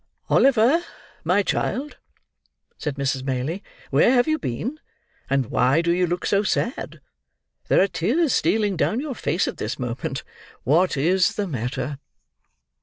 [0.31, 0.81] "Oliver,
[1.23, 1.97] my child,"
[2.79, 3.21] said Mrs.
[3.23, 3.61] Maylie,
[3.91, 4.79] "where have you been,
[5.29, 6.99] and why do you look so sad?
[7.67, 10.23] There are tears stealing down your face at this moment.
[10.63, 11.99] What is the matter?"